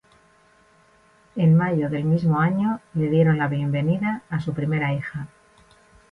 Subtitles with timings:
[1.35, 5.27] En mayo del mismo año le dieron la bienvenida a su primera hija.